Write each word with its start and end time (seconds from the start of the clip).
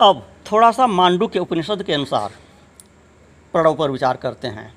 अब 0.00 0.28
थोड़ा 0.52 0.70
सा 0.70 0.86
मांडू 0.86 1.26
के 1.26 1.38
उपनिषद 1.38 1.82
के 1.82 1.92
अनुसार 1.92 2.32
प्रणव 3.52 3.74
पर 3.74 3.90
विचार 3.90 4.16
करते 4.16 4.48
हैं। 4.48 4.74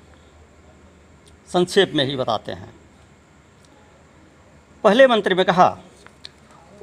संक्षेप 1.52 1.92
में 1.94 2.04
ही 2.04 2.16
बताते 2.16 2.52
हैं। 2.52 2.74
पहले 4.84 5.06
मंत्र 5.06 5.34
में 5.34 5.44
कहा, 5.46 5.78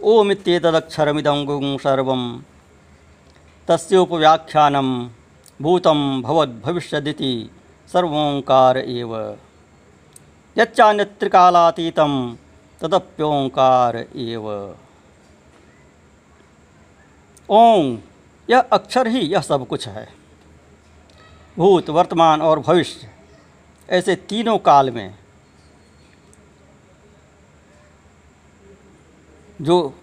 ओम 0.03 0.31
इत्येतदक्षरमिदं 0.31 1.45
गुं 1.45 1.77
सर्वं, 1.77 2.41
तस्योपव्याख्यानं 3.67 5.09
भूतं 5.61 6.21
भवद्भविष्यदिति 6.21 7.49
सर्वोंकार 7.93 8.77
एव। 8.77 9.37
यच्चान्यत्रिकालातीतं 10.57 12.35
तदप्योंकार 12.81 13.97
एव। 13.97 14.75
ओम 17.49 17.97
यह 18.51 18.59
अक्षर 18.59 19.07
ही 19.07 19.19
यह 19.19 19.41
सब 19.41 19.67
कुछ 19.67 19.87
है। 19.87 20.07
भूत, 21.57 21.89
वर्तमान 21.89 22.41
और 22.41 22.59
भविष्य, 22.59 23.09
ऐसे 23.89 24.15
तीनों 24.15 24.57
काल 24.57 24.91
में 24.91 25.15
जो 29.61 29.93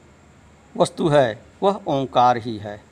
वस्तु 0.76 1.08
है, 1.08 1.42
वह 1.62 1.80
ओंकार 1.86 2.36
ही 2.36 2.56
है। 2.58 2.84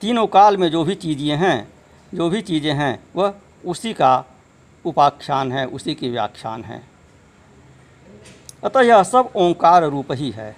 तीनों 0.00 0.26
काल 0.26 0.56
में 0.56 0.70
जो 0.70 0.84
भी 0.84 0.94
चीज़ें 0.94 1.36
हैं, 1.36 1.72
जो 2.14 2.28
भी 2.30 2.42
चीज़ें 2.42 2.72
हैं, 2.72 3.04
वह 3.16 3.34
उसी 3.64 3.92
का 3.92 4.24
उपाख्यान 4.84 5.52
है, 5.52 5.66
उसी 5.66 5.94
की 5.94 6.10
व्याख्यान 6.10 6.64
है। 6.64 6.82
अतः 8.64 8.80
यह 8.80 9.02
सब 9.02 9.32
ओंकार 9.36 9.84
रूप 9.84 10.12
ही 10.12 10.30
है। 10.30 10.56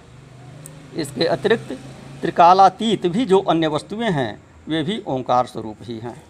इसके 0.95 1.25
अतिरिक्त 1.25 1.77
त्रिकालातीत 2.25 3.05
भी 3.07 3.25
जो 3.25 3.39
अन्य 3.39 3.67
वस्तुएँ 3.67 4.09
हैं, 4.09 4.43
वे 4.67 4.83
भी 4.83 5.03
ओंकार 5.07 5.45
स्वरूप 5.45 5.77
ही 5.81 5.99
हैं। 5.99 6.23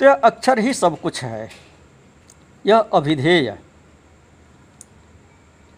तो 0.00 0.10
अक्षर 0.10 0.58
ही 0.58 0.74
सब 0.74 1.00
कुछ 1.00 1.24
है। 1.24 1.50
यह 2.66 2.78
अभिधेय 2.78 3.58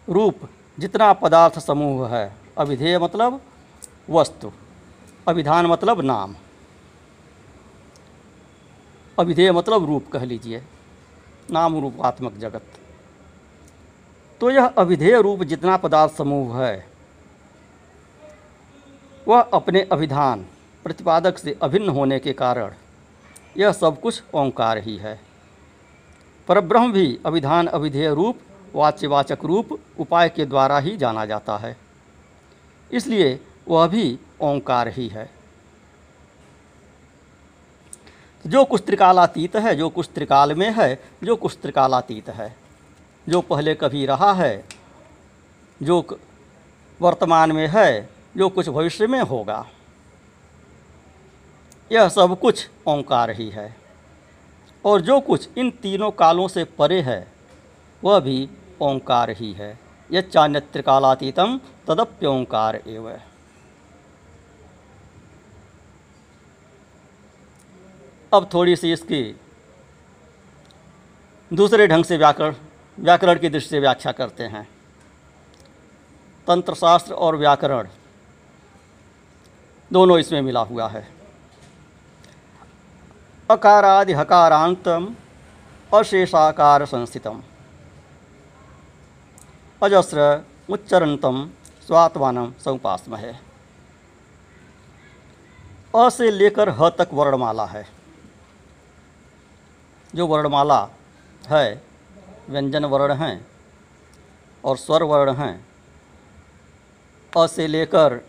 रूप 0.08 0.48
जितना 0.78 1.12
पदार्थ 1.12 1.58
समूह 1.58 2.08
है। 2.08 2.34
अभिधेय 2.58 2.98
मतलब 2.98 3.40
वस्तु, 4.10 4.52
अभिधान 5.28 5.66
मतलब 5.66 6.00
नाम। 6.00 6.34
अभिधेय 9.18 9.52
मतलब 9.52 9.84
रूप 9.84 10.12
कह 10.12 10.24
लीजिए, 10.24 10.62
नाम 11.50 11.80
रूपात्मक 11.80 12.36
जगत। 12.36 12.64
तो 14.40 14.50
यह 14.50 14.66
अभिधेय 14.66 15.22
रूप 15.22 15.42
जितना 15.42 15.76
पदार्थ 15.76 16.16
समूह 16.16 16.64
है 16.64 16.97
वह 19.28 19.40
अपने 19.40 19.88
अभिधान 19.92 20.46
प्रतिपादक 20.84 21.38
से 21.38 21.58
अभिन्न 21.62 21.88
होने 21.88 22.18
के 22.18 22.32
कारण 22.32 22.72
यह 23.56 23.72
सब 23.72 24.00
कुछ 24.00 24.22
ओंकार 24.34 24.78
ही 24.78 24.96
है। 24.96 25.20
परब्रह्म 26.48 26.92
भी 26.92 27.18
अभिधान 27.26 27.66
अभिधेय 27.66 28.14
रूप, 28.14 28.38
वाच्यवाचक 28.74 29.38
रूप, 29.44 29.80
उपाय 29.98 30.28
के 30.28 30.44
द्वारा 30.44 30.78
ही 30.78 30.96
जाना 30.96 31.26
जाता 31.26 31.56
है। 31.56 31.76
इसलिए 32.92 33.40
वह 33.68 33.86
भी 33.86 34.18
ओंकार 34.40 34.88
ही 34.88 35.08
है। 35.08 35.30
जो 38.46 38.64
कुछ 38.64 38.82
त्रिकालातीत 38.86 39.56
है, 39.56 39.74
जो 39.74 39.88
कुछ 39.88 40.08
त्रिकाल 40.14 40.54
में 40.54 40.70
है, 40.70 41.04
जो 41.24 41.36
कुछ 41.36 41.58
त्रिकालातीत 41.62 42.28
है, 42.28 42.56
जो 43.28 43.40
पहले 43.40 43.74
कभी 43.74 44.06
रहा 44.06 44.32
है, 44.32 44.64
जो 45.82 46.18
वर्तमान 47.00 47.52
में 47.52 47.68
है 47.68 48.17
जो 48.38 48.48
कुछ 48.48 48.68
भविष्य 48.68 49.06
में 49.06 49.20
होगा। 49.20 49.66
यह 51.92 52.08
सब 52.08 52.40
कुछ 52.40 52.68
ओंकार 52.86 53.30
ही 53.30 53.50
है। 53.50 53.76
और 54.84 55.00
जो 55.00 55.20
कुछ 55.20 55.48
इन 55.58 55.70
तीनों 55.70 56.10
कालों 56.10 56.48
से 56.48 56.64
परे 56.64 57.00
है, 57.00 57.32
वह 58.04 58.20
भी 58.20 58.48
ओंकार 58.80 59.30
ही 59.30 59.52
है। 59.52 59.78
यह 60.12 60.20
चान्यत्रिकालातीतम 60.20 61.60
तदप्योंकार 61.86 62.82
एव। 62.86 63.20
अब 68.32 68.50
थोड़ी 68.54 68.76
सी 68.76 68.92
इसकी 68.92 69.40
दूसरे 71.52 71.86
ढंग 71.86 72.04
से 72.04 72.16
व्याकरण 72.16 72.54
व्याकरण 72.98 73.38
की 73.38 73.48
दृष्टि 73.48 73.70
से 73.70 73.80
व्याख्या 73.80 74.12
करते 74.12 74.44
हैं। 74.44 74.68
तंत्रशास्त्र 76.46 77.14
और 77.14 77.36
व्याकरण 77.36 77.88
दोनों 79.92 80.18
इसमें 80.18 80.42
मिला 80.42 80.60
हुआ 80.60 80.88
है। 80.88 81.08
अकारादि 83.50 84.12
हकारांतम, 84.12 85.14
अशेषाकार 85.94 86.84
संस्थितम। 86.86 87.42
अजस्र 89.82 90.44
उच्चरंतम 90.70 91.50
स्वात्मानम 91.86 92.52
समुपासमहे। 92.64 93.32
अ 95.94 96.08
से 96.08 96.30
लेकर 96.30 96.68
ह 96.68 96.88
तक 96.88 97.08
वर्णमाला 97.12 97.64
है। 97.66 97.86
जो 100.14 100.26
वर्णमाला 100.26 100.88
है, 101.48 101.82
व्यंजन 102.48 102.84
वर्ण 102.84 103.14
हैं 103.14 103.46
और 104.64 104.76
स्वर 104.76 105.02
वर्ण 105.02 105.34
हैं 105.34 105.66
अ 107.36 107.46
से 107.46 107.66
लेकर 107.66 108.27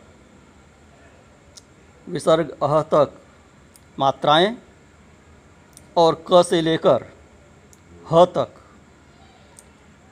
विसर्ग 2.10 2.50
अह 2.64 2.82
तक 2.94 3.12
मात्राएँ 4.00 4.56
और 5.98 6.24
क 6.32 6.44
से 6.44 6.62
लेकर 6.62 7.06
ह 8.14 8.26
तक 8.26 8.54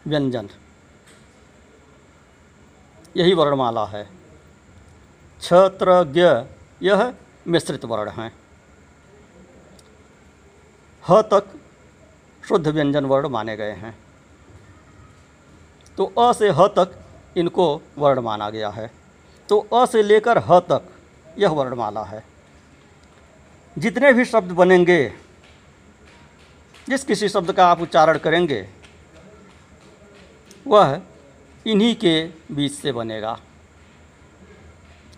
व्यंजन। 0.05 0.49
यही 3.17 3.33
वर्णमाला 3.33 3.85
है। 3.85 4.03
छत्र 5.41 6.03
ज्ञ 6.13 6.25
यह 6.81 7.13
मिश्रित 7.47 7.85
वर्ण 7.85 8.09
हैं। 8.09 8.31
ह 11.03 11.21
तक 11.21 11.51
शुद्ध 12.43 12.67
व्यंजन 12.67 13.05
वर्ण 13.05 13.29
माने 13.29 13.55
गए 13.57 13.71
हैं। 13.71 13.95
तो 15.97 16.05
अ 16.19 16.31
से 16.33 16.49
ह 16.49 16.67
तक 16.67 16.91
इनको 17.37 17.65
वर्ण 17.97 18.21
माना 18.21 18.49
गया 18.49 18.69
है। 18.69 18.91
तो 19.49 19.59
अ 19.73 19.85
से 19.85 20.03
लेकर 20.03 20.37
ह 20.37 20.59
तक 20.59 20.89
यह 21.39 21.49
वर्णमाला 21.49 22.03
है। 22.03 22.23
जितने 23.77 24.13
भी 24.13 24.25
शब्द 24.25 24.51
बनेंगे, 24.51 25.13
जिस 26.89 27.03
किसी 27.03 27.29
शब्द 27.29 27.51
का 27.51 27.67
आप 27.67 27.81
उच्चारण 27.81 28.17
करेंगे, 28.17 28.69
वह 30.67 31.01
इन्हीं 31.67 31.95
के 31.95 32.27
बीच 32.51 32.71
से 32.71 32.91
बनेगा। 32.91 33.39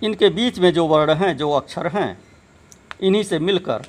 इनके 0.03 0.29
बीच 0.29 0.59
में 0.59 0.73
जो 0.73 0.87
वर्ण 0.87 1.13
हैं, 1.13 1.37
जो 1.37 1.51
अक्षर 1.51 1.87
हैं, 1.87 2.21
इन्हीं 3.01 3.23
से 3.23 3.39
मिलकर 3.39 3.85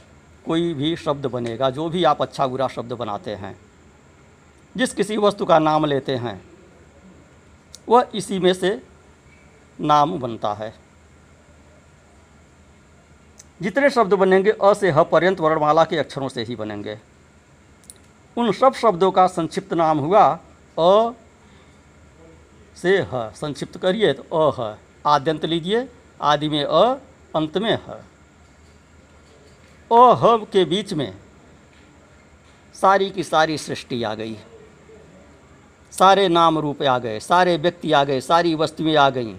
कोई 0.46 0.74
भी 0.74 0.96
शब्द 0.96 1.26
बनेगा, 1.26 1.70
जो 1.70 1.88
भी 1.88 2.04
आप 2.04 2.22
अच्छा 2.22 2.46
बुरा 2.46 2.68
शब्द 2.68 2.92
बनाते 2.92 3.34
हैं। 3.34 3.60
जिस 4.76 4.94
किसी 4.94 5.16
वस्तु 5.16 5.44
का 5.44 5.58
नाम 5.58 5.84
लेते 5.84 6.16
हैं, 6.16 6.42
वह 7.88 8.08
इसी 8.14 8.38
में 8.38 8.54
से 8.54 8.82
नाम 9.80 10.18
बनता 10.18 10.54
है। 10.54 10.89
जितने 13.60 13.90
शब्द 13.90 14.14
बनेंगे 14.14 14.50
अ 14.50 14.72
से 14.74 14.90
ह 14.90 15.02
पर्यंत 15.02 15.40
वर्णमाला 15.40 15.84
के 15.84 15.98
अक्षरों 15.98 16.28
से 16.28 16.42
ही 16.42 16.56
बनेंगे। 16.56 16.98
उन 18.36 18.52
सब 18.52 18.74
शब्दों 18.74 19.10
का 19.10 19.26
संक्षिप्त 19.26 19.74
नाम 19.74 19.98
हुआ 19.98 20.24
अ 20.78 21.12
से 22.76 22.98
ह। 22.98 23.30
संक्षिप्त 23.36 23.76
करिए 23.76 24.12
तो 24.12 24.22
अ, 24.22 24.54
है। 24.60 24.78
आद्यंत 25.06 25.44
लीजिए। 25.44 25.88
आदि 26.20 26.48
में 26.48 26.64
अ, 26.64 26.84
अंत 27.36 27.58
में 27.58 27.74
ह। 27.74 28.00
अ, 29.90 30.14
ह 30.14 30.36
के 30.52 30.64
बीच 30.64 30.92
में 30.94 31.12
सारी 32.74 33.10
की 33.10 33.22
सारी 33.24 33.58
सृष्टि 33.58 34.02
आ 34.02 34.14
गई। 34.14 34.36
सारे 35.92 36.28
नाम 36.28 36.58
रूप 36.58 36.82
आ 36.82 36.98
गए, 36.98 37.20
सारे 37.20 37.56
व्यक्ति 37.56 37.92
आ 37.92 38.02
गए, 38.04 38.20
सारी 38.20 38.54
वस्तुएँ 38.54 38.96
आ 38.96 39.08
गईं, 39.10 39.34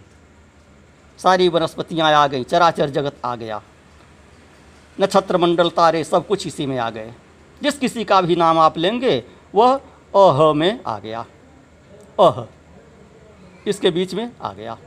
सारी 1.19 1.47
वनस्पतियाँ 1.50 2.12
आ 2.13 2.27
गईं, 2.27 2.44
चराचर 2.44 2.89
जगत 2.89 3.15
आ 3.25 3.35
गया। 3.35 3.62
नक्षत्र 5.01 5.38
मंडल 5.38 5.69
तारे 5.69 6.03
सब 6.03 6.27
कुछ 6.27 6.48
इसी 6.48 6.65
में 6.65 6.77
आ 6.77 6.89
गए। 6.89 7.13
जिस 7.63 7.77
किसी 7.77 8.03
का 8.03 8.21
भी 8.21 8.36
नाम 8.36 8.59
आप 8.59 8.77
लेंगे, 8.77 9.24
वह 9.56 9.75
अह 10.15 10.53
में 10.53 10.83
आ 10.83 11.00
गया। 11.00 11.25
अह 12.19 12.45
इसके 13.68 13.92
बीच 13.92 14.13
में 14.13 14.31
आ 14.42 14.53
गया। 14.53 14.77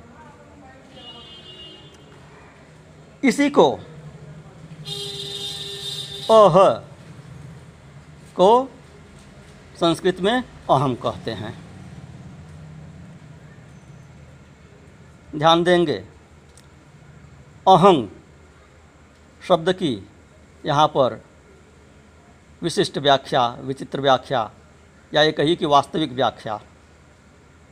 इसी 3.25 3.50
को 3.50 3.72
अह 6.31 6.75
को 8.37 8.70
संस्कृत 9.81 10.20
में 10.20 10.44
अहम 10.70 10.94
कहते 10.94 11.31
हैं। 11.31 11.64
ध्यान 15.37 15.64
देंगे। 15.64 16.05
अहंग 17.69 18.08
शब्द 19.49 19.73
की 19.73 20.08
यहाँ 20.67 20.88
पर 20.88 21.25
विशिष्ट 22.62 22.99
व्याख्या, 22.99 23.49
विचित्र 23.61 24.00
व्याख्या 24.00 24.50
या 25.14 25.23
ये 25.23 25.32
कही 25.32 25.56
कि 25.56 25.67
वास्तविक 25.67 26.12
व्याख्या 26.12 26.61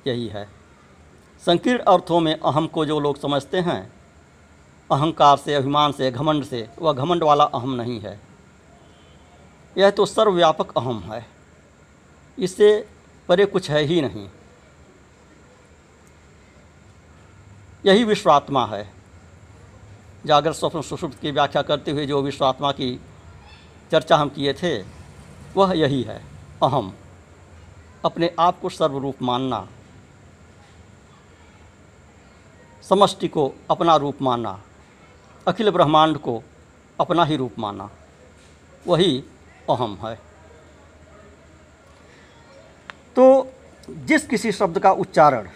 यही 0.07 0.27
है। 0.27 0.49
संकीर्ण 1.47 1.79
अर्थों 1.79 2.21
में 2.21 2.41
अहम 2.41 2.67
को 2.67 2.85
जो 2.85 3.01
लोग 3.01 3.21
समझते 3.21 3.61
हैं, 3.61 3.93
अहंकार 4.91 5.37
से, 5.37 5.55
अभिमान 5.55 5.93
से, 5.93 6.11
घमंड 6.11 6.45
से, 6.45 6.69
वह 6.79 6.93
घमंड 6.93 7.23
वाला 7.23 7.45
अहम 7.45 7.73
नहीं 7.75 8.01
है। 8.01 8.21
यह 9.79 9.91
तो 9.91 10.07
सर्वव्यापक 10.07 10.77
अहम 10.77 11.13
है। 11.13 11.27
इससे 12.39 12.89
परे 13.29 13.47
कुछ 13.47 13.71
है 13.71 13.81
ही 13.81 14.01
नहीं। 14.01 14.29
यही 17.87 18.05
विश्वात्मा 18.05 18.67
है। 18.67 19.02
जागृत 20.27 20.55
स्वप्न 20.55 20.83
सुषुप्त 20.83 21.21
की 21.21 21.31
व्याख्या 21.31 21.63
करते 21.63 21.91
हुए 21.91 22.07
जो 22.07 22.23
विश्वात्मा 22.23 22.73
की 22.73 23.01
चर्चा 23.91 24.17
हम 24.17 24.29
किए 24.29 24.53
थे, 24.55 24.79
वह 25.57 25.73
यही 25.77 26.03
है, 26.03 26.25
अहम। 26.63 26.93
अपने 28.05 28.35
आप 28.39 28.61
को 28.61 28.69
सर्वरूप 28.69 29.23
मानना, 29.23 29.69
समष्टि 32.83 33.29
को 33.29 33.53
अपना 33.71 33.97
रूप 33.97 34.23
मानना, 34.23 34.63
अखिल 35.49 35.71
ब्रह्मांड 35.71 36.19
को 36.19 36.43
अपना 37.01 37.25
ही 37.25 37.37
रूप 37.37 37.59
माना 37.59 37.91
वही 38.87 39.25
अहम 39.71 39.99
है। 40.03 40.15
तो 43.17 43.53
जिस 43.91 44.27
किसी 44.27 44.53
शब्द 44.53 44.79
का 44.79 44.93
उच्चारण 44.93 45.49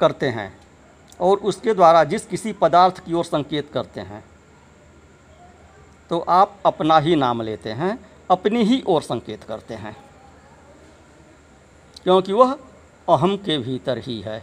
करते 0.00 0.28
हैं 0.28 0.63
और 1.20 1.36
उसके 1.36 1.74
द्वारा 1.74 2.04
जिस 2.04 2.26
किसी 2.26 2.52
पदार्थ 2.52 3.04
की 3.04 3.12
ओर 3.12 3.24
संकेत 3.24 3.70
करते 3.72 4.00
हैं 4.00 4.24
तो 6.10 6.18
आप 6.18 6.58
अपना 6.66 6.98
ही 6.98 7.16
नाम 7.16 7.42
लेते 7.42 7.72
हैं, 7.72 8.10
अपनी 8.30 8.62
ही 8.62 8.82
ओर 8.86 9.02
संकेत 9.02 9.44
करते 9.44 9.74
हैं। 9.74 9.96
क्योंकि 12.02 12.32
वह 12.32 12.52
अहम 13.08 13.36
के 13.36 13.58
भीतर 13.58 13.98
ही 13.98 14.20
है। 14.20 14.40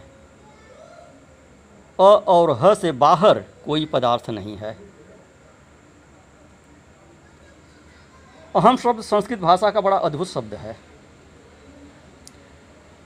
अ 2.00 2.02
और 2.02 2.50
ह 2.62 2.74
से 2.74 2.92
बाहर 2.92 3.38
कोई 3.38 3.84
पदार्थ 3.84 4.30
नहीं 4.30 4.56
है। 4.56 4.78
अहम 8.56 8.76
शब्द 8.76 9.02
संस्कृत 9.02 9.38
भाषा 9.38 9.70
का 9.70 9.80
बड़ा 9.80 9.96
अद्भुत 9.96 10.28
शब्द 10.28 10.54
है। 10.54 10.76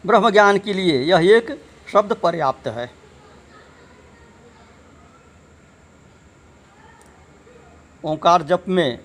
ब्रह्म 0.07 0.31
ज्ञान 0.31 0.59
के 0.59 0.73
लिए 0.73 1.03
यह 1.03 1.37
एक 1.37 1.65
शब्द 1.93 2.13
पर्याप्त 2.13 2.67
है। 2.69 3.06
ओंकार 8.07 8.43
जप 8.43 8.65
में 8.69 8.99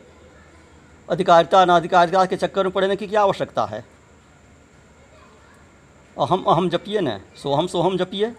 अधिकारिता, 1.09 1.61
अनाधिकारिता 1.61 2.25
के 2.25 2.35
चक्कर 2.35 2.63
में 2.63 2.71
पड़ने 2.71 2.95
की 2.95 3.07
क्या 3.07 3.21
आवश्यकता 3.21 3.65
है? 3.65 3.85
अहम 6.19 6.43
अहम 6.43 6.69
जपिए 6.69 7.01
न, 7.01 7.19
सोहम 7.43 7.67
सोहम 7.67 7.97
जपिए। 7.97 8.29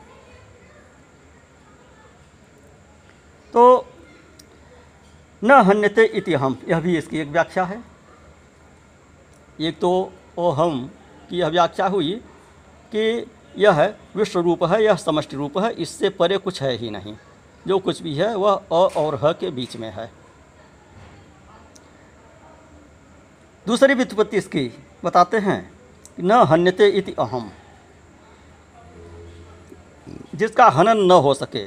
तो 3.52 3.86
न 5.44 5.50
हन्यते 5.50 6.04
इति 6.04 6.34
हम 6.34 6.58
यह 6.68 6.80
भी 6.80 6.98
इसकी 6.98 7.18
एक 7.18 7.28
व्याख्या 7.28 7.64
है। 7.64 7.82
एक 9.60 9.80
तो 9.80 10.12
ओहम 10.38 10.90
की 11.30 11.38
यह 11.38 11.48
व्याख्या 11.48 11.86
हुई 11.86 12.12
कि 12.94 13.26
यह 13.56 13.94
विश्व 14.16 14.40
रूप 14.40 14.64
है, 14.64 14.84
यह 14.84 14.94
समष्टि 14.94 15.36
रूप 15.36 15.58
है, 15.58 15.72
इससे 15.72 16.08
परे 16.08 16.38
कुछ 16.38 16.62
है 16.62 16.76
ही 16.76 16.90
नहीं। 16.90 17.16
जो 17.66 17.78
कुछ 17.78 18.02
भी 18.02 18.14
है, 18.14 18.36
वह 18.36 18.52
अ 18.52 18.88
और 18.96 19.20
ह 19.24 19.32
के 19.32 19.50
बीच 19.50 19.76
में 19.76 19.90
है। 19.90 20.21
दूसरी 23.66 23.94
व्युत्पत्ति 23.94 24.36
इसकी 24.36 24.84
बताते 25.04 25.38
हैं 25.38 25.72
न 26.20 26.32
हन्यते 26.32 26.88
इति 26.88 27.12
अहम। 27.18 27.50
जिसका 30.34 30.68
हनन 30.68 30.98
न 30.98 31.10
हो 31.10 31.34
सके, 31.34 31.66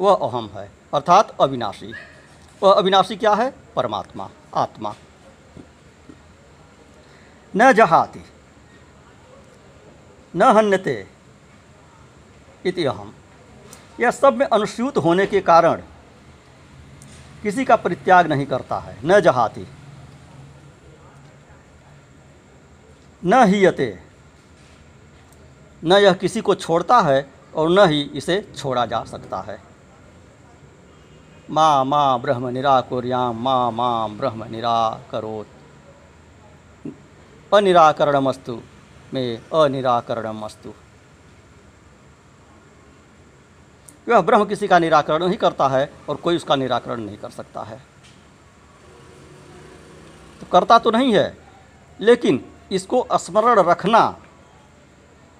वह 0.00 0.14
अहम 0.14 0.50
है, 0.54 0.70
अर्थात 0.94 1.36
अविनाशी। 1.40 1.94
वह 2.62 2.72
अविनाशी 2.72 3.16
क्या 3.16 3.34
है? 3.34 3.54
परमात्मा, 3.76 4.30
आत्मा। 4.54 4.94
न 7.56 7.72
जहाति, 7.72 8.24
न 10.36 10.42
हन्यते 10.42 11.06
इति 12.66 12.84
अहम। 12.84 13.14
यह 14.00 14.10
सब 14.10 14.36
में 14.36 14.46
अनुस्यूत 14.46 14.96
होने 14.96 15.26
के 15.26 15.40
कारण 15.40 15.82
किसी 17.42 17.64
का 17.64 17.76
परित्याग 17.76 18.26
नहीं 18.26 18.46
करता 18.46 18.78
है, 18.78 18.98
न 19.04 19.20
जहाती। 19.20 19.68
न 23.22 23.42
हीयते। 23.44 23.98
न 25.82 25.92
यह 25.92 26.12
किसी 26.12 26.40
को 26.40 26.54
छोड़ता 26.54 27.00
है 27.00 27.26
और 27.54 27.70
न 27.70 27.88
ही 27.88 28.00
इसे 28.14 28.40
छोड़ा 28.56 28.86
जा 28.86 29.02
सकता 29.04 29.40
है। 29.40 29.58
माँ 31.50 31.84
माँ, 31.84 32.20
ब्रह्म 32.20 32.48
निराकुर्याम, 32.48 33.42
माँ 33.42 33.70
माँ, 33.72 34.10
ब्रह्म 34.10 34.44
निराकरोत। 34.44 35.46
अनिराकरणमस्तु, 37.52 38.60
में 39.14 39.38
अनिराकरणमस्तु। 39.54 40.72
वह 44.08 44.20
ब्रह्म 44.20 44.44
किसी 44.44 44.68
का 44.68 44.78
निराकरण 44.78 45.24
नहीं 45.26 45.36
करता 45.36 45.68
है 45.68 45.92
और 46.08 46.16
कोई 46.16 46.36
उसका 46.36 46.56
निराकरण 46.56 47.00
नहीं 47.00 47.16
कर 47.16 47.30
सकता 47.30 47.62
है। 47.62 47.80
तो 50.40 50.46
करता 50.52 50.78
तो 50.78 50.90
नहीं 50.90 51.12
है, 51.14 51.36
लेकिन 52.00 52.44
इसको 52.70 53.06
स्मरण 53.14 53.60
रखना 53.60 54.00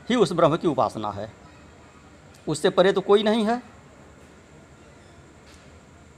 ही 0.09 0.17
उस 0.17 0.33
ब्रह्म 0.33 0.57
की 0.57 0.69
उपासना 0.69 1.11
है। 1.11 1.31
उससे 2.49 2.71
परे 2.71 2.93
तो 2.93 3.01
कोई 3.01 3.23
नहीं 3.23 3.45
है 3.47 3.63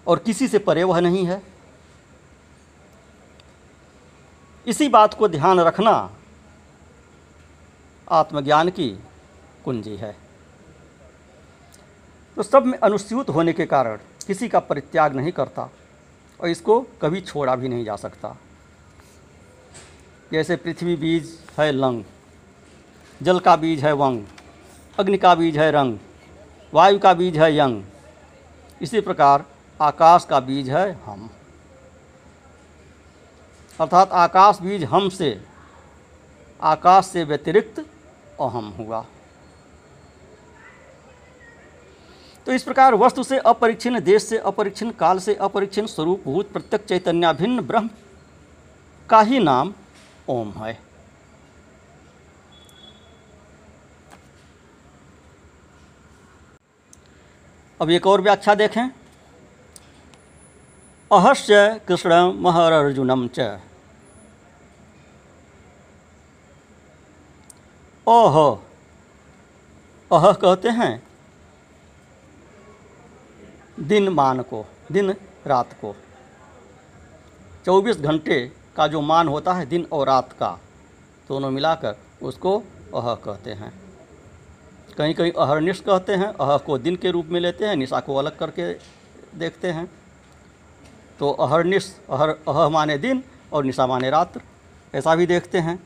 और 0.06 0.19
किसी 0.19 0.49
से 0.49 0.59
परे 0.59 0.85
वह 0.85 1.00
नहीं 1.00 1.25
है। 1.26 1.41
इसी 4.67 4.88
बात 4.88 5.14
को 5.14 5.29
ध्यान 5.29 5.61
रखना 5.61 5.93
आत्मज्ञान 8.08 8.70
की 8.70 8.88
कुंजी 9.65 9.97
है। 9.97 10.17
तो 12.37 12.43
सब 12.43 12.67
में 12.67 12.79
अनुस्यूत 12.79 13.29
होने 13.29 13.53
के 13.53 13.67
कारण 13.67 13.99
किसी 14.26 14.48
का 14.48 14.58
परित्याग 14.60 15.17
नहीं 15.17 15.32
करता 15.32 15.69
और 16.41 16.48
इसको 16.48 16.81
कभी 17.03 17.20
छोड़ा 17.20 17.56
भी 17.56 17.69
नहीं 17.69 17.84
जा 17.84 17.96
सकता। 17.96 18.37
जैसे 20.32 20.56
पृथ्वी 20.56 20.94
बीज 20.96 21.39
है 21.58 21.70
लंग, 21.72 22.05
जल 23.20 23.39
का 23.39 23.55
बीज 23.56 23.84
है 23.84 23.93
वंग, 23.93 24.22
अग्नि 24.98 25.19
का 25.19 25.34
बीज 25.34 25.58
है 25.58 25.70
रंग, 25.70 25.98
वायु 26.72 26.98
का 26.98 27.12
बीज 27.15 27.36
है 27.39 27.56
यंग। 27.56 27.82
इसी 28.81 29.01
प्रकार 29.01 29.44
आकाश 29.81 30.24
का 30.24 30.41
बीज 30.41 30.70
है 30.70 30.93
हम। 31.05 31.29
अर्थात 33.79 34.12
आकाश 34.12 34.60
बीज 34.62 34.84
हम 34.84 35.08
से, 35.08 35.41
आकाश 36.60 37.06
से 37.06 37.24
व्यतिरिक्त 37.24 37.81
अहम 38.41 38.69
हुआ। 38.79 39.05
तो 42.46 42.53
इस 42.53 42.62
प्रकार 42.62 42.94
वस्तु 42.94 43.22
से 43.22 43.39
अपरिच्छिन्न 43.39 44.01
देश 44.01 44.22
से 44.22 44.39
अपरिच्छिन्न 44.39 44.93
काल 44.93 45.19
से 45.19 45.34
अपरिच्छिन्न 45.34 45.89
स्वरूप 45.89 46.24
भूत 46.24 46.53
प्रत्यक्ष 46.53 46.89
चैतन्याभिन्न 46.89 47.60
ब्रह्म 47.60 47.91
का 49.08 49.20
ही 49.20 49.39
नाम 49.41 49.72
ओम 50.29 50.52
है 50.52 50.93
अब 57.81 57.91
एक 57.91 58.06
और 58.06 58.20
व्याख्या 58.20 58.55
देखें। 58.55 58.91
अहस्य 61.12 61.81
कृष्ण 61.88 62.32
महर्जुनम 62.32 63.29
च। 63.29 63.60
ओह। 68.06 68.58
अह 70.12 70.32
कहते 70.32 70.69
हैं, 70.69 71.02
दिन 73.81 74.08
मान 74.08 74.43
को, 74.43 74.67
दिन 74.93 75.14
रात 75.46 75.72
को। 75.72 75.96
24 77.64 77.96
घंटे 77.96 78.62
का 78.76 78.86
जो 78.86 79.00
मान 79.00 79.29
होता 79.29 79.52
है 79.52 79.67
दिन 79.67 79.86
और 79.93 80.06
रात 80.06 80.32
का, 80.32 80.58
दोनों 81.29 81.50
मिलाकर 81.50 81.96
उसको 82.22 82.58
अह 82.94 83.14
कहते 83.14 83.50
हैं। 83.50 83.72
कहीं 84.98 85.14
कहीं 85.14 85.32
अहरनिश 85.32 85.81
कहते 85.81 86.14
हैं, 86.14 86.26
अह 86.26 86.56
को 86.56 86.79
दिन 86.79 86.96
के 86.96 87.10
रूप 87.10 87.26
में 87.26 87.41
लेते 87.41 87.64
हैं, 87.64 87.76
निशा 87.76 88.00
को 88.00 88.17
अलग 88.17 88.38
करके 88.38 88.72
देखते 89.38 89.70
हैं। 89.70 89.91
तो 91.19 91.31
अहरनिश 91.31 92.00
अहर 92.10 92.29
अह 92.29 92.69
माने 92.69 92.98
दिन 92.98 93.22
और 93.52 93.64
निशा 93.64 93.86
माने 93.86 94.10
रात्र, 94.10 94.41
ऐसा 94.94 95.14
भी 95.14 95.26
देखते 95.26 95.58
हैं। 95.58 95.79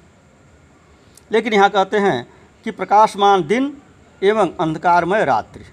लेकिन 1.32 1.52
यहाँ 1.52 1.70
कहते 1.70 1.98
हैं 1.98 2.26
कि 2.64 2.70
प्रकाशमान 2.70 3.46
दिन 3.46 3.76
एवं 4.22 4.50
अंधकारमय 4.60 5.24
रात्रि, 5.24 5.64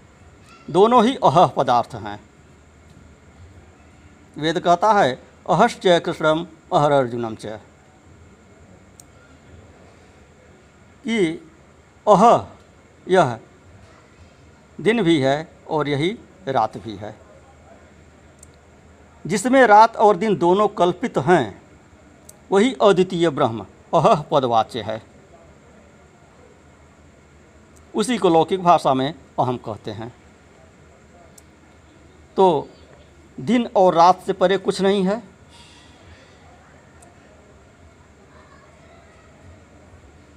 दोनों 0.69 1.03
ही 1.05 1.15
अह 1.15 1.47
पदार्थ 1.47 1.95
हैं। 1.95 2.19
वेद 4.37 4.59
कहता 4.59 4.91
है, 4.93 5.19
अहश्च 5.49 5.81
कृष्णम 6.05 6.45
अहर 6.73 6.91
अर्जुनम 6.91 7.35
च। 7.35 7.45
कि 11.07 11.51
अह 12.07 12.45
यह 13.07 13.39
दिन 14.81 15.03
भी 15.03 15.19
है 15.19 15.49
और 15.69 15.89
यही 15.89 16.19
रात 16.47 16.77
भी 16.77 16.95
है। 16.95 17.19
जिसमें 19.27 19.67
रात 19.67 19.95
और 19.95 20.17
दिन 20.17 20.35
दोनों 20.35 20.67
कल्पित 20.67 21.17
हैं, 21.17 21.61
वही 22.51 22.75
अद्वितीय 22.81 23.29
ब्रह्म, 23.29 23.65
अह 23.93 24.21
पदवाच्य 24.21 24.81
है। 24.81 25.03
उसी 27.95 28.17
को 28.17 28.29
लौकिक 28.29 28.63
भाषा 28.63 28.93
में 28.93 29.13
अहम 29.39 29.57
कहते 29.57 29.91
हैं। 29.91 30.15
तो 32.37 32.69
दिन 33.39 33.69
और 33.75 33.93
रात 33.93 34.25
से 34.25 34.33
परे 34.33 34.57
कुछ 34.57 34.81
नहीं 34.81 35.03
है। 35.03 35.32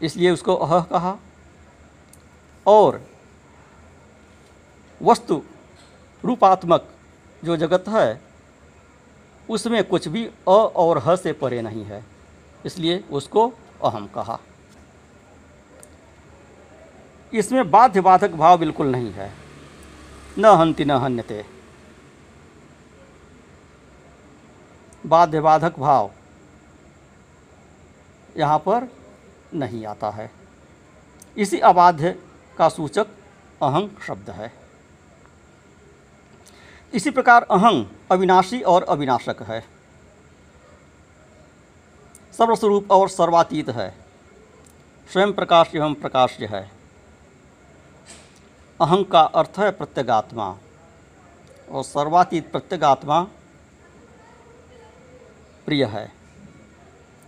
इसलिए 0.02 0.30
उसको 0.30 0.54
अह 0.54 0.80
कहा। 0.82 1.16
और 2.66 3.00
वस्तु 5.00 5.42
रूपात्मक 6.24 6.88
जो 7.44 7.56
जगत 7.56 7.88
है, 7.88 8.20
उसमें 9.48 9.82
कुछ 9.84 10.08
भी 10.08 10.24
अ 10.26 10.50
और 10.50 10.98
ह 10.98 11.16
से 11.16 11.32
परे 11.32 11.60
नहीं 11.62 11.84
है, 11.84 12.04
इसलिए 12.66 13.04
उसको 13.10 13.46
अहम 13.84 14.06
कहा। 14.06 14.38
इसमें 17.32 17.70
बाध्य 17.70 18.00
बाधक 18.00 18.30
भाव 18.32 18.58
बिल्कुल 18.58 18.86
नहीं 18.86 19.12
है। 19.12 19.32
न 20.38 20.44
हंति 20.58 20.84
न 20.84 20.90
हन्यते। 20.90 21.44
बाध्य 25.06 25.40
बाधक 25.40 25.78
भाव 25.78 26.10
यहाँ 28.36 28.58
पर 28.58 28.88
नहीं 29.56 29.86
आता 29.86 30.10
है। 30.10 30.30
इसी 31.38 31.58
अबाध्य 31.58 32.22
का 32.58 32.68
सूचक 32.68 33.06
अहंग 33.62 33.90
शब्द 34.06 34.30
है। 34.30 34.52
इसी 36.94 37.10
प्रकार 37.10 37.42
अहंग 37.42 37.86
अविनाशी 38.12 38.60
और 38.62 38.82
अविनाशक 38.82 39.42
है। 39.42 39.60
सर्वस्वरूप 42.32 42.90
और 42.90 43.08
सर्वातीत 43.08 43.68
है। 43.68 43.94
स्वयं 45.12 45.32
प्रकाश 45.32 45.74
एवं 45.74 45.94
प्रकाश्य 45.94 46.46
है। 46.46 46.70
अहंग 48.80 49.06
का 49.06 49.20
अर्थ 49.20 49.52
है 49.58 49.70
प्रत्यगात्मा 49.70 50.58
और 51.70 51.84
सर्वातीत 51.84 52.52
प्रत्यगात्मा 52.52 53.22
प्रिय 55.66 55.84
है। 55.84 56.15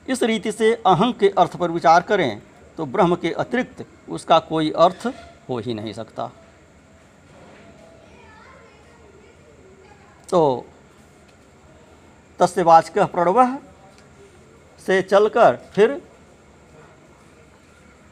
इस 0.09 0.23
रीति 0.23 0.53
से 0.53 0.73
अहंग 0.87 1.15
के 1.15 1.29
अर्थ 1.39 1.57
पर 1.57 1.71
विचार 1.71 2.03
करें 2.03 2.41
तो 2.79 2.87
ब्रह्म 2.87 3.17
के 3.17 3.33
अतिरिक्त 3.35 3.85
उसका 4.09 4.39
कोई 4.41 4.71
अर्थ 4.79 5.07
हो 5.49 5.59
ही 5.59 5.75
नहीं 5.75 5.93
सकता। 5.93 6.31
तो 10.29 10.65
तस्य 12.41 12.63
वाचक 12.63 12.99
प्रणव 13.13 13.59
से 14.81 15.01
चलकर 15.03 15.57
फिर 15.73 16.01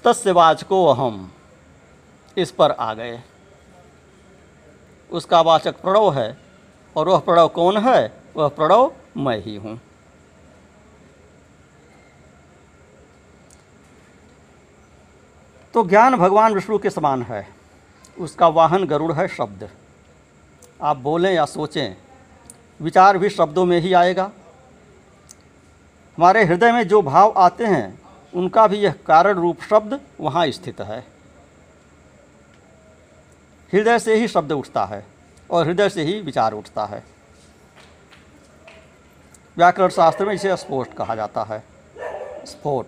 तस्य 0.04 0.32
वाचको 0.32 0.84
अहम, 0.86 1.30
इस 2.36 2.50
पर 2.50 2.70
आ 2.70 2.92
गए। 2.94 3.20
उसका 5.10 5.40
वाचक 5.40 5.80
प्रणव 5.82 6.12
है, 6.14 6.36
और 6.96 7.08
वह 7.08 7.18
प्रणव 7.18 7.48
कौन 7.48 7.76
है? 7.78 8.12
वह 8.36 8.48
प्रणव 8.50 8.92
मैं 9.16 9.38
ही 9.44 9.56
हूँ। 9.56 9.78
तो 15.76 15.84
ज्ञान 15.84 16.16
भगवान 16.16 16.54
विष्णु 16.54 16.78
के 16.78 16.90
समान 16.90 17.22
है। 17.22 17.48
उसका 18.18 18.48
वाहन 18.48 18.84
गरुड़ 18.84 19.12
है 19.12 19.28
शब्द। 19.28 19.68
आप 20.82 20.96
बोलें 20.96 21.32
या 21.34 21.44
सोचें, 21.44 21.96
विचार 22.80 23.18
भी 23.18 23.30
शब्दों 23.30 23.64
में 23.64 23.80
ही 23.80 23.92
आएगा। 23.92 24.30
हमारे 26.18 26.44
हृदय 26.44 26.72
में 26.72 26.88
जो 26.88 27.02
भाव 27.02 27.34
आते 27.36 27.66
हैं, 27.66 28.00
उनका 28.34 28.66
भी 28.66 28.76
यह 28.76 28.94
कारण 29.06 29.34
रूप 29.34 29.62
शब्द 29.62 30.00
वहाँ 30.20 30.50
स्थित 30.50 30.80
है। 30.80 31.00
हृदय 33.72 33.98
से 33.98 34.14
ही 34.14 34.28
शब्द 34.28 34.52
उठता 34.52 34.84
है 34.84 35.06
और 35.50 35.66
हृदय 35.66 35.88
से 35.88 36.02
ही 36.02 36.20
विचार 36.20 36.52
उठता 36.52 36.84
है। 36.84 37.04
व्याकरण 39.56 39.88
शास्त्र 39.88 40.24
में 40.24 40.34
इसे 40.34 40.56
स्फोट 40.56 40.94
कहा 40.94 41.14
जाता 41.14 41.42
है। 41.42 41.62
स्फोट 42.46 42.86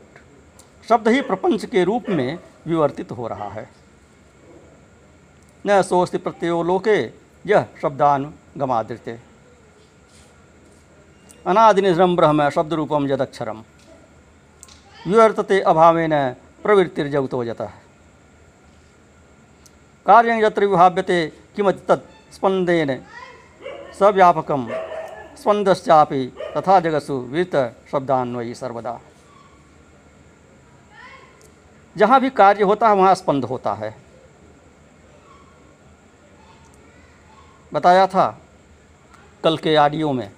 शब्द 0.88 1.08
ही 1.08 1.20
प्रपंच 1.20 1.64
के 1.64 1.84
रूप 1.84 2.04
में 2.08 2.38
विवर्तित 2.68 3.10
हो 3.12 3.26
रहा 3.28 3.48
है। 3.48 3.68
न 5.64 5.80
सोस्ति 5.82 6.18
प्रत्यो 6.18 6.62
लोके 6.62 6.98
यह 7.44 7.66
शब्दान 7.82 8.32
गमादृत्य 8.56 9.18
अनादिनिधरम 11.46 12.16
ब्रह्म 12.16 12.48
शब्द 12.50 12.72
रूपम 12.72 13.06
यदक्षरम। 13.06 13.62
विवर्तते 15.06 15.60
अभावेन 15.60 16.14
प्रवृत्तिर्जगतो 16.62 17.42
यतः। 17.44 17.72
कार्य 20.06 20.44
यत्र 20.44 20.66
विभाव्यते 20.66 21.26
किमति 21.56 21.86
तत् 21.88 22.34
स्पंदेन 22.34 22.90
सव्यापकम। 23.98 24.66
स्पंदश्चापि 25.36 26.24
तथा 26.56 26.78
जगसु 26.80 27.14
वित 27.32 27.56
शब्दान्वयी 27.92 28.54
सर्वदा। 28.54 29.00
जहाँ 31.98 32.20
भी 32.20 32.30
कार्य 32.32 32.64
होता 32.64 32.88
है, 32.88 32.94
वहाँ 32.94 33.14
स्पंद 33.14 33.44
होता 33.44 33.72
है। 33.74 33.94
बताया 37.72 38.06
था 38.06 38.26
कल 39.44 39.56
के 39.58 39.74
आडियो 39.76 40.12
में 40.12 40.28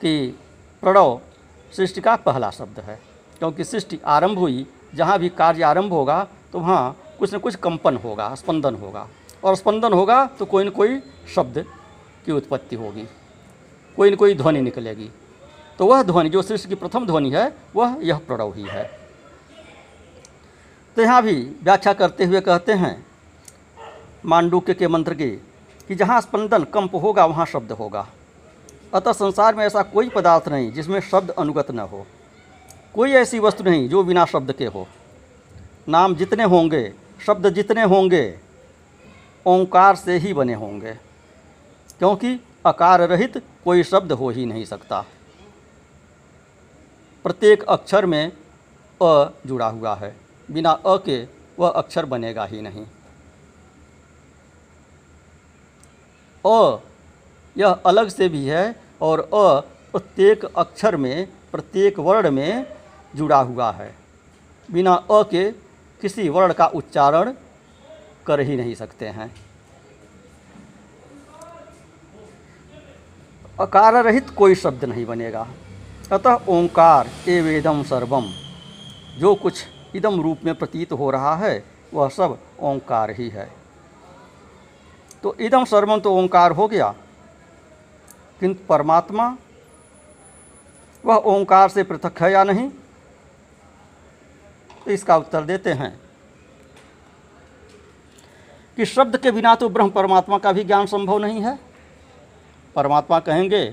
कि 0.00 0.26
प्रणव 0.82 1.20
सृष्टि 1.72 2.00
का 2.00 2.16
पहला 2.18 2.50
शब्द 2.50 2.80
है, 2.80 2.98
क्योंकि 3.38 3.64
सृष्टि 3.64 3.98
आरंभ 4.06 4.38
हुई, 4.38 4.66
जहाँ 4.94 5.18
भी 5.18 5.28
कार्य 5.30 5.62
आरंभ 5.64 5.92
होगा 5.92 6.26
तो 6.52 6.58
वहाँ 6.60 6.96
कुछ 7.18 7.34
न 7.34 7.38
कुछ 7.38 7.54
कंपन 7.56 7.96
होगा, 7.96 8.34
स्पंदन 8.34 8.74
होगा। 8.74 9.06
और 9.44 9.56
स्पंदन 9.56 9.92
होगा 9.92 10.24
तो 10.38 10.44
कोई 10.46 10.64
न 10.64 10.70
कोई 10.70 11.00
शब्द 11.34 11.64
की 12.26 12.32
उत्पत्ति 12.32 12.76
होगी, 12.76 13.06
कोई 13.98 14.10
न 14.10 14.16
कोई 14.16 14.34
ध्वनि 14.34 14.60
निकलेगी। 14.60 15.10
तो 15.78 15.86
वह 15.86 16.02
ध्वनि, 16.02 16.28
जो 16.28 16.42
सृष्टि 16.42 16.68
की 16.68 16.74
प्रथम 16.74 17.06
ध्वनि 17.06 17.30
है, 17.30 17.52
वह 17.76 17.96
यह 18.02 18.18
प्रणव 18.18 18.54
ही 18.54 18.64
है। 18.64 18.97
तो 20.98 21.02
यहाँ 21.02 21.22
भी 21.22 21.56
व्याख्या 21.62 21.92
करते 21.92 22.24
हुए 22.24 22.40
कहते 22.40 22.72
हैं, 22.72 23.06
मांडुक्य 24.26 24.74
के 24.74 24.88
मंत्र 24.88 25.14
की, 25.14 25.30
कि 25.88 25.94
जहाँ 25.94 26.20
स्पंदन 26.20 26.64
कंप 26.64 26.94
होगा, 26.94 27.26
वहाँ 27.26 27.46
शब्द 27.46 27.72
होगा। 27.72 28.08
अतः 28.94 29.12
संसार 29.12 29.54
में 29.54 29.66
ऐसा 29.66 29.82
कोई 29.82 30.08
पदार्थ 30.08 30.48
नहीं 30.48 30.72
जिसमें 30.72 31.00
शब्द 31.00 31.30
अनुगत 31.30 31.70
न 31.70 31.78
हो। 31.78 32.06
कोई 32.94 33.12
ऐसी 33.12 33.38
वस्तु 33.38 33.64
नहीं 33.64 33.88
जो 33.88 34.04
बिना 34.04 34.24
शब्द 34.24 34.52
के 34.52 34.66
हो। 34.66 34.88
नाम 35.88 36.14
जितने 36.14 36.44
होंगे, 36.44 36.94
शब्द 37.26 37.50
जितने 37.50 37.82
होंगे, 37.82 38.38
ओंकार 39.46 39.96
से 39.96 40.18
ही 40.18 40.32
बने 40.32 40.54
होंगे। 40.54 40.92
क्योंकि 41.98 42.40
अकार 42.66 43.00
रहित 43.00 43.42
कोई 43.64 43.82
शब्द 43.82 44.12
हो 44.12 44.30
ही 44.30 44.46
नहीं 44.46 44.64
सकता। 44.64 45.04
प्रत्येक 47.24 47.62
अक्षर 47.62 48.06
में 48.06 48.32
अ 49.02 49.30
जुड़ा 49.46 49.66
हुआ 49.66 49.94
है। 49.94 50.27
बिना 50.50 50.70
अ 50.70 50.96
के 50.96 51.22
वह 51.58 51.68
अक्षर 51.68 52.04
बनेगा 52.06 52.44
ही 52.44 52.60
नहीं। 52.62 52.84
अ 56.44 56.78
यह 57.56 57.68
अलग 57.86 58.08
से 58.08 58.28
भी 58.28 58.44
है 58.46 58.74
और 59.02 59.20
अ 59.20 59.60
प्रत्येक 59.92 60.44
अक्षर 60.44 60.96
में, 60.96 61.26
प्रत्येक 61.52 61.98
वर्ण 61.98 62.30
में 62.30 62.66
जुड़ा 63.16 63.40
हुआ 63.40 63.70
है। 63.72 63.94
बिना 64.68 64.94
अ 64.94 65.22
के 65.22 65.50
किसी 66.00 66.28
वर्ण 66.28 66.52
का 66.52 66.66
उच्चारण 66.66 67.32
कर 68.26 68.40
ही 68.40 68.56
नहीं 68.56 68.74
सकते 68.74 69.08
हैं। 69.08 69.34
अकार 73.60 74.04
रहित 74.04 74.30
कोई 74.30 74.54
शब्द 74.54 74.84
नहीं 74.84 75.06
बनेगा। 75.06 75.46
अतः 76.12 76.46
ओंकार 76.48 77.08
ए 77.28 77.40
वेदम 77.40 77.82
सर्वम, 77.82 78.26
जो 79.18 79.34
कुछ 79.34 79.64
इदम 79.94 80.20
रूप 80.20 80.44
में 80.44 80.54
प्रतीत 80.54 80.92
हो 80.92 81.10
रहा 81.10 81.34
है, 81.36 81.64
वह 81.94 82.08
सब 82.08 82.38
ओंकार 82.60 83.10
ही 83.10 83.28
है। 83.28 83.50
तो 85.22 85.34
इदम 85.40 85.64
सर्वम 85.64 86.00
तो 86.00 86.14
ओंकार 86.14 86.52
हो 86.52 86.66
गया, 86.68 86.94
किंतु 88.40 88.64
परमात्मा, 88.66 89.36
वह 91.04 91.16
ओंकार 91.16 91.68
से 91.68 91.82
पृथक 91.82 92.22
है 92.22 92.32
या 92.32 92.44
नहीं? 92.44 92.68
तो 94.86 94.90
इसका 94.90 95.16
उत्तर 95.16 95.44
देते 95.44 95.72
हैं 95.72 95.98
कि 98.78 98.84
शब्द 98.84 99.16
के 99.16 99.30
बिना 99.30 99.54
तो 99.54 99.68
ब्रह्म 99.68 99.90
परमात्मा 99.90 100.38
का 100.38 100.52
भी 100.52 100.64
ज्ञान 100.64 100.86
संभव 100.86 101.18
नहीं 101.18 101.40
है। 101.42 101.58
परमात्मा 102.76 103.18
कहेंगे 103.20 103.64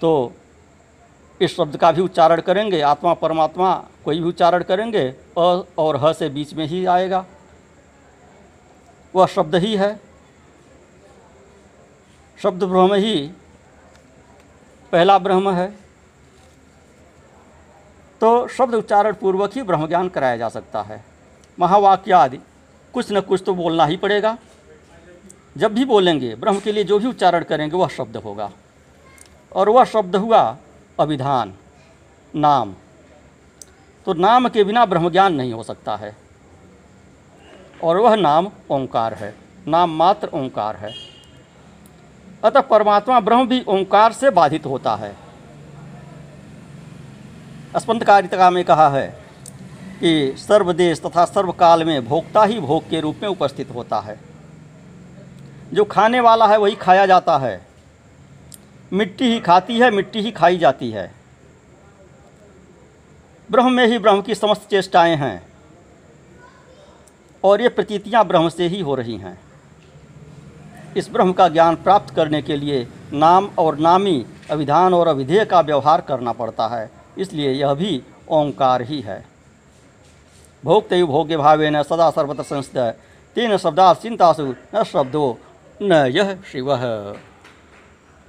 तो 0.00 0.32
इस 1.40 1.56
शब्द 1.56 1.76
का 1.76 1.92
भी 1.92 2.02
उच्चारण 2.02 2.40
करेंगे, 2.40 2.80
आत्मा, 2.80 3.14
परमात्मा, 3.14 3.84
कोई 4.04 4.20
भी 4.20 4.28
उच्चारण 4.28 4.62
करेंगे, 4.62 5.08
अ 5.38 5.62
और 5.78 5.96
ह 5.96 6.12
से 6.12 6.28
बीच 6.28 6.54
में 6.54 6.66
ही 6.66 6.86
आएगा। 6.86 7.26
वह 9.14 9.26
शब्द 9.26 9.54
ही 9.54 9.76
है। 9.76 10.00
शब्द 12.42 12.64
ब्रह्म 12.64 12.94
ही 12.94 13.30
पहला 14.92 15.18
ब्रह्म 15.18 15.50
है। 15.50 15.68
तो 18.20 18.48
शब्द 18.48 18.74
उच्चारण 18.74 19.12
पूर्वक 19.12 19.50
ही 19.54 19.62
ब्रह्म 19.62 19.88
ज्ञान 19.88 20.08
कराया 20.08 20.36
जा 20.36 20.48
सकता 20.48 20.82
है। 20.82 21.04
महावाक्य 21.58 22.12
आदि, 22.12 22.38
कुछ 22.94 23.12
न 23.12 23.20
कुछ 23.20 23.42
तो 23.46 23.54
बोलना 23.54 23.86
ही 23.86 23.96
पड़ेगा। 23.96 24.38
जब 25.56 25.74
भी 25.74 25.84
बोलेंगे, 25.84 26.34
ब्रह्म 26.34 26.60
के 26.60 26.72
लिए 26.72 26.84
जो 26.84 26.98
भी 26.98 27.06
उच्चारण 27.06 27.44
करेंगे, 27.44 27.76
वह 27.76 27.88
शब्द 27.88 28.16
होगा। 28.16 28.50
और 29.52 29.68
वह 29.68 29.84
शब्द 29.84 30.16
हुआ 30.16 30.56
अभिधान, 31.00 31.54
नाम। 32.36 32.74
तो 34.06 34.14
नाम 34.14 34.48
के 34.48 34.64
बिना 34.64 34.86
ब्रह्म 34.86 35.10
ज्ञान 35.10 35.34
नहीं 35.34 35.52
हो 35.52 35.62
सकता 35.62 35.96
है। 35.96 36.16
और 37.84 37.96
वह 37.96 38.16
नाम 38.16 38.50
ओंकार 38.70 39.14
है, 39.14 39.34
नाम 39.68 39.90
मात्र 39.90 40.28
ओंकार 40.34 40.76
है। 40.76 40.94
अतः 42.44 42.60
परमात्मा 42.60 43.20
ब्रह्म 43.20 43.48
भी 43.48 43.64
ओंकार 43.68 44.12
से 44.12 44.30
बाधित 44.30 44.66
होता 44.66 44.96
है। 44.96 45.16
स्पंदकारिता 47.76 48.50
में 48.50 48.64
कहा 48.64 48.88
है 48.88 49.24
कि 50.00 50.34
सर्वदेश 50.38 51.00
तथा 51.00 51.24
सर्वकाल 51.24 51.84
में 51.84 52.06
भोक्ता 52.06 52.44
ही 52.44 52.60
भोग 52.60 52.88
के 52.90 53.00
रूप 53.00 53.16
में 53.22 53.28
उपस्थित 53.28 53.70
होता 53.70 54.00
है। 54.00 54.20
जो 55.72 55.84
खाने 55.84 56.20
वाला 56.20 56.46
है 56.46 56.58
वही 56.58 56.74
खाया 56.74 57.06
जाता 57.06 57.38
है। 57.38 57.69
मिट्टी 58.92 59.24
ही 59.24 59.40
खाती 59.40 59.78
है, 59.78 59.90
मिट्टी 59.90 60.20
ही 60.20 60.30
खाई 60.30 60.58
जाती 60.58 60.90
है। 60.90 61.10
ब्रह्म 63.48 63.72
में 63.72 63.86
ही 63.86 63.98
ब्रह्म 63.98 64.22
की 64.22 64.34
समस्त 64.34 64.66
चेष्टाएँ 64.70 65.16
हैं 65.16 65.42
और 67.44 67.62
ये 67.62 67.68
प्रतीतियाँ 67.68 68.24
ब्रह्म 68.26 68.48
से 68.48 68.66
ही 68.66 68.80
हो 68.80 68.94
रही 68.94 69.16
हैं। 69.16 69.38
इस 70.96 71.10
ब्रह्म 71.10 71.32
का 71.32 71.48
ज्ञान 71.48 71.76
प्राप्त 71.76 72.14
करने 72.14 72.42
के 72.42 72.56
लिए 72.56 72.86
नाम 73.12 73.48
और 73.58 73.78
नामी 73.78 74.24
अभिधान 74.50 74.94
और 74.94 75.08
अभिधेय 75.08 75.44
का 75.44 75.60
व्यवहार 75.60 76.00
करना 76.00 76.32
पड़ता 76.32 76.66
है, 76.68 76.90
इसलिए 77.18 77.52
यह 77.52 77.74
भी 77.74 78.02
ओंकार 78.30 78.82
ही 78.82 79.00
है। 79.00 79.24
भोक्तयु 80.64 81.06
भोग्य 81.06 81.36
भावे 81.36 81.70
न 81.70 81.82
सदा 81.82 82.10
सर्वत्र 82.10 82.42
संस्थित 82.42 82.78
तीन 83.36 83.56
शब्दा 83.56 83.92
चिंतासु 83.94 84.54
न 84.74 84.82
शब्दो 84.84 85.38
न 85.82 86.06
यह 86.12 86.34
शिव। 86.52 86.76